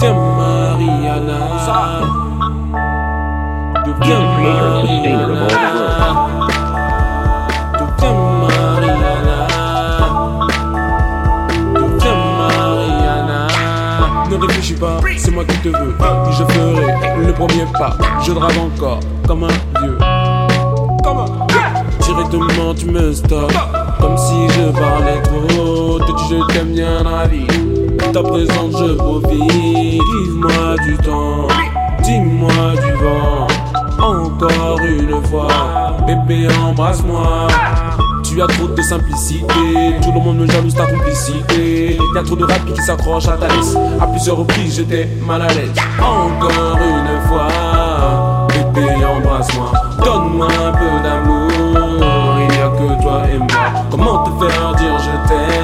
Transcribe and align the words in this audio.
Deviens 0.00 0.14
Mariana. 0.14 1.38
Deviens 3.84 4.20
Mariana. 4.40 5.46
Deviens 7.76 8.16
Mariana. 8.40 9.36
Deviens 11.74 12.20
Mariana. 12.38 13.46
Ne 14.30 14.36
réfléchis 14.36 14.72
pas, 14.72 15.00
c'est 15.18 15.30
moi 15.32 15.44
qui 15.44 15.58
te 15.58 15.68
veux. 15.68 15.94
Et 16.28 16.32
je 16.32 16.44
ferai 16.44 17.26
le 17.26 17.32
premier 17.34 17.66
pas. 17.78 17.94
Je 18.22 18.32
drague 18.32 18.56
encore 18.56 19.00
comme 19.26 19.44
un 19.44 19.82
vieux. 19.82 19.98
Directement 22.00 22.74
tu 22.74 22.86
me 22.86 23.12
stops 23.12 23.54
Comme 24.00 24.16
si 24.16 24.48
je 24.48 24.70
parlais 24.72 25.22
trop 25.22 25.98
Te 25.98 26.16
dis 26.16 26.24
je 26.30 26.52
t'aime 26.52 26.72
bien 26.72 27.02
la 27.04 27.26
vie 27.26 27.46
Ta 28.12 28.22
présence 28.24 28.74
je 28.76 28.94
profite 28.94 29.52
Give-moi 29.52 30.76
du 30.84 30.96
temps 30.96 31.46
Dis-moi 32.02 32.74
du 32.74 32.92
vent 32.94 33.46
Encore 34.00 34.80
une 34.80 35.22
fois 35.26 35.48
Bébé 36.06 36.48
embrasse-moi 36.60 37.46
tu 38.22 38.40
as 38.40 38.46
trop 38.46 38.68
de 38.68 38.80
simplicité, 38.80 39.42
tout 40.00 40.12
le 40.12 40.20
monde 40.20 40.38
me 40.38 40.46
jalouse 40.46 40.72
ta 40.72 40.86
complicité. 40.86 41.98
Y'a 42.14 42.22
trop 42.22 42.36
de 42.36 42.44
rap 42.44 42.64
qui 42.64 42.80
s'accroche 42.80 43.26
à 43.26 43.36
ta 43.36 43.48
laisse. 43.48 43.76
À 44.00 44.06
plusieurs 44.06 44.36
reprises 44.36 44.76
j'étais 44.76 45.08
mal 45.26 45.42
à 45.42 45.48
l'aise. 45.48 45.72
Encore 46.00 46.78
une 46.78 47.28
fois, 47.28 48.46
bébé 48.72 49.04
embrasse-moi, 49.04 49.72
donne-moi 50.04 50.46
un 50.46 50.72
peu 50.72 51.02
d'amour. 51.02 51.50
Il 52.38 52.56
n'y 52.56 52.62
a 52.62 52.68
que 52.68 53.02
toi 53.02 53.22
et 53.34 53.38
moi. 53.38 53.84
Comment 53.90 54.22
te 54.22 54.44
faire 54.44 54.74
dire 54.76 54.96
je 55.00 55.28
t'aime? 55.28 55.59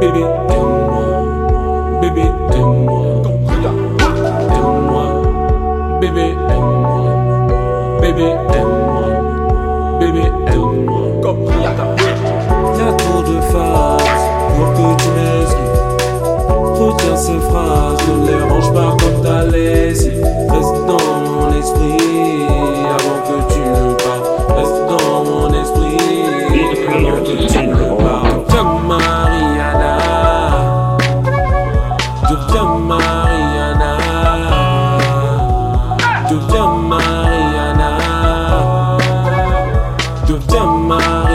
Bébé, 0.00 0.24
aime-moi, 0.48 1.08
bébé, 2.00 2.24
aime-moi, 2.54 3.02
aime-moi, 4.56 5.06
bébé, 6.00 6.34
aime-moi, 6.48 7.02
bébé, 8.00 8.28
aime-moi, 8.54 9.08
bébé, 10.00 10.24
aime-moi. 10.46 11.04
Y'a 12.78 12.92
trop 12.94 13.22
de 13.22 13.40
phases 13.52 14.26
pour 14.56 14.68
que 14.72 14.86
tu 15.02 15.08
m'excuses. 15.16 15.80
Retiens 16.80 17.16
ces 17.16 17.38
phrases, 17.38 17.98
ne 18.08 18.14
les 18.26 18.42
range 18.42 18.70
pas 18.72 18.96
comme 18.98 19.18
ta 19.22 19.44
lessive. 19.44 20.24
Reste 20.48 20.78
dans 20.86 21.08
mon 21.26 21.48
esprit 21.58 22.46
avant 22.88 23.20
que 23.26 23.36
tu 23.52 23.60
ne 23.60 23.92
partes. 23.92 24.28
Reste 24.56 24.80
dans 24.88 25.24
mon 25.24 25.48
esprit 25.60 25.98
avant 26.88 27.18
que 27.22 27.34
tu 27.46 27.58
ne 27.58 27.74
partes. 27.74 27.79
tu 40.30 40.38
llamas 40.54 41.29